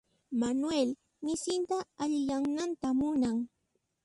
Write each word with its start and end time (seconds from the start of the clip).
Manuel 0.41 0.89
misinta 1.25 1.77
allinyananta 2.01 2.89
munan. 2.99 3.37